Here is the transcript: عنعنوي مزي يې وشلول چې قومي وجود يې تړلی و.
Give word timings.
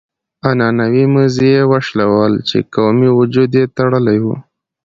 عنعنوي 0.47 1.03
مزي 1.13 1.49
يې 1.55 1.61
وشلول 1.71 2.33
چې 2.47 2.57
قومي 2.75 3.09
وجود 3.19 3.51
يې 3.59 3.65
تړلی 3.77 4.19
و. 4.23 4.27